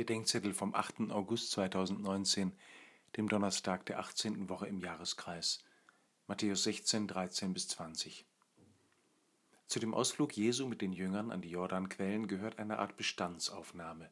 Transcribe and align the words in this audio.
Bedenkzettel 0.00 0.54
vom 0.54 0.74
8. 0.74 1.10
August 1.10 1.50
2019, 1.50 2.52
dem 3.18 3.28
Donnerstag 3.28 3.84
der 3.84 3.98
18. 3.98 4.48
Woche 4.48 4.66
im 4.66 4.80
Jahreskreis. 4.80 5.62
Matthäus 6.26 6.62
16, 6.62 7.06
13 7.06 7.52
bis 7.52 7.68
20. 7.68 8.24
Zu 9.66 9.78
dem 9.78 9.92
Ausflug 9.92 10.34
Jesu 10.34 10.66
mit 10.66 10.80
den 10.80 10.94
Jüngern 10.94 11.30
an 11.30 11.42
die 11.42 11.50
Jordanquellen 11.50 12.28
gehört 12.28 12.58
eine 12.58 12.78
Art 12.78 12.96
Bestandsaufnahme. 12.96 14.10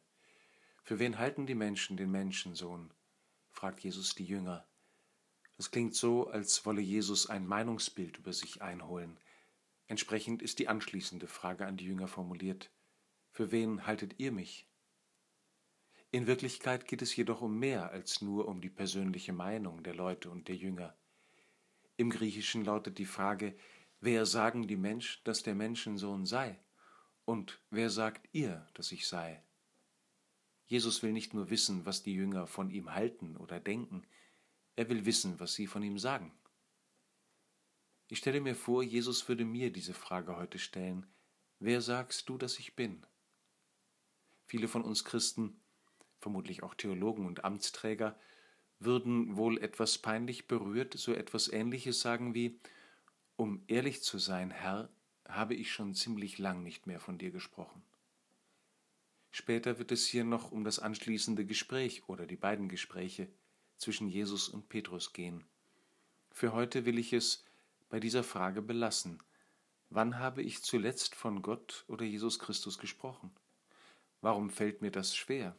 Für 0.83 0.99
wen 0.99 1.17
halten 1.17 1.47
die 1.47 1.55
Menschen 1.55 1.97
den 1.97 2.11
Menschensohn? 2.11 2.91
fragt 3.49 3.81
Jesus 3.81 4.15
die 4.15 4.27
Jünger. 4.27 4.67
Das 5.57 5.71
klingt 5.71 5.95
so, 5.95 6.29
als 6.29 6.67
wolle 6.67 6.83
Jesus 6.83 7.31
ein 7.31 7.47
Meinungsbild 7.47 8.19
über 8.19 8.35
sich 8.35 8.61
einholen. 8.61 9.19
Entsprechend 9.87 10.43
ist 10.43 10.59
die 10.59 10.69
anschließende 10.69 11.29
Frage 11.29 11.65
an 11.65 11.79
die 11.79 11.87
Jünger 11.87 12.09
formuliert. 12.09 12.71
Für 13.31 13.53
wen 13.53 13.87
haltet 13.87 14.17
ihr 14.19 14.33
mich? 14.33 14.69
In 16.11 16.27
Wirklichkeit 16.27 16.87
geht 16.87 17.03
es 17.03 17.15
jedoch 17.15 17.43
um 17.43 17.59
mehr 17.59 17.91
als 17.91 18.23
nur 18.23 18.49
um 18.49 18.63
die 18.63 18.71
persönliche 18.71 19.35
Meinung 19.35 19.83
der 19.83 19.95
Leute 19.95 20.31
und 20.31 20.49
der 20.49 20.57
Jünger. 20.57 20.97
Im 21.99 22.09
Griechischen 22.09 22.65
lautet 22.65 22.97
die 22.97 23.05
Frage, 23.05 23.55
wer 24.01 24.25
sagen 24.25 24.67
die 24.67 24.77
Menschen, 24.77 25.21
dass 25.25 25.43
der 25.43 25.55
Menschensohn 25.55 26.25
sei? 26.25 26.59
Und 27.27 27.61
wer 27.69 27.91
sagt 27.91 28.27
ihr, 28.33 28.67
dass 28.73 28.91
ich 28.91 29.07
sei? 29.07 29.43
Jesus 30.65 31.03
will 31.03 31.13
nicht 31.13 31.35
nur 31.35 31.51
wissen, 31.51 31.85
was 31.85 32.03
die 32.03 32.15
Jünger 32.15 32.47
von 32.47 32.71
ihm 32.71 32.95
halten 32.95 33.37
oder 33.37 33.61
denken, 33.61 34.07
er 34.77 34.89
will 34.89 35.05
wissen, 35.05 35.39
was 35.41 35.55
sie 35.55 35.67
von 35.67 35.83
ihm 35.83 35.99
sagen. 35.99 36.33
Ich 38.07 38.19
stelle 38.19 38.41
mir 38.41 38.55
vor, 38.55 38.83
Jesus 38.83 39.29
würde 39.29 39.45
mir 39.45 39.71
diese 39.71 39.93
Frage 39.93 40.37
heute 40.37 40.59
stellen, 40.59 41.07
wer 41.59 41.83
sagst 41.83 42.31
du, 42.31 42.39
dass 42.39 42.59
ich 42.59 42.77
bin? 42.77 43.05
Viele 44.47 44.69
von 44.69 44.83
uns 44.83 45.05
Christen 45.05 45.61
vermutlich 46.21 46.63
auch 46.63 46.75
Theologen 46.75 47.27
und 47.27 47.45
Amtsträger, 47.45 48.19
würden 48.81 49.37
wohl 49.37 49.59
etwas 49.59 49.99
peinlich 49.99 50.47
berührt 50.47 50.95
so 50.95 51.13
etwas 51.13 51.49
Ähnliches 51.49 52.01
sagen 52.01 52.35
wie 52.35 52.59
Um 53.37 53.63
ehrlich 53.67 54.03
zu 54.03 54.19
sein, 54.19 54.51
Herr, 54.51 54.89
habe 55.29 55.55
ich 55.55 55.73
schon 55.73 55.95
ziemlich 55.95 56.39
lang 56.39 56.63
nicht 56.63 56.87
mehr 56.87 57.01
von 57.01 57.19
dir 57.19 57.31
gesprochen. 57.31 57.83
Später 59.31 59.79
wird 59.79 59.93
es 59.93 60.07
hier 60.07 60.25
noch 60.25 60.53
um 60.53 60.65
das 60.65 60.79
anschließende 60.79 61.45
Gespräch 61.45 62.09
oder 62.09 62.27
die 62.27 62.37
beiden 62.37 62.69
Gespräche 62.69 63.29
zwischen 63.77 64.09
Jesus 64.09 64.49
und 64.49 64.69
Petrus 64.69 65.13
gehen. 65.13 65.45
Für 66.33 66.53
heute 66.53 66.87
will 66.87 66.99
ich 66.99 67.13
es 67.13 67.45
bei 67.89 68.01
dieser 68.01 68.25
Frage 68.25 68.63
belassen. 68.63 69.23
Wann 69.91 70.19
habe 70.19 70.43
ich 70.43 70.63
zuletzt 70.63 71.15
von 71.15 71.43
Gott 71.43 71.85
oder 71.89 72.05
Jesus 72.05 72.39
Christus 72.39 72.79
gesprochen? 72.79 73.31
Warum 74.21 74.51
fällt 74.51 74.83
mir 74.83 74.91
das 74.91 75.17
schwer? 75.17 75.57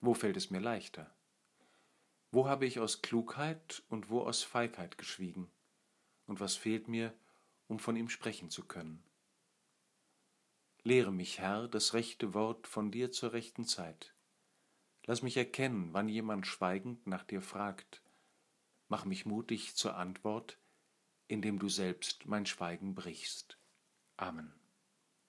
Wo 0.00 0.14
fällt 0.14 0.36
es 0.36 0.50
mir 0.50 0.60
leichter? 0.60 1.14
Wo 2.30 2.48
habe 2.48 2.64
ich 2.64 2.78
aus 2.78 3.02
Klugheit 3.02 3.82
und 3.88 4.08
wo 4.08 4.22
aus 4.22 4.42
Feigheit 4.42 4.98
geschwiegen? 4.98 5.50
Und 6.26 6.40
was 6.40 6.56
fehlt 6.56 6.88
mir, 6.88 7.12
um 7.66 7.78
von 7.78 7.96
ihm 7.96 8.08
sprechen 8.08 8.50
zu 8.50 8.64
können? 8.64 9.02
Lehre 10.82 11.12
mich, 11.12 11.38
Herr, 11.38 11.68
das 11.68 11.92
rechte 11.92 12.32
Wort 12.32 12.66
von 12.66 12.90
dir 12.90 13.10
zur 13.10 13.32
rechten 13.32 13.64
Zeit. 13.64 14.14
Lass 15.04 15.22
mich 15.22 15.36
erkennen, 15.36 15.92
wann 15.92 16.08
jemand 16.08 16.46
schweigend 16.46 17.06
nach 17.06 17.24
dir 17.24 17.42
fragt. 17.42 18.02
Mach 18.88 19.04
mich 19.04 19.26
mutig 19.26 19.76
zur 19.76 19.96
Antwort, 19.96 20.58
indem 21.26 21.58
du 21.58 21.68
selbst 21.68 22.26
mein 22.26 22.46
Schweigen 22.46 22.94
brichst. 22.94 23.58
Amen. 24.16 24.59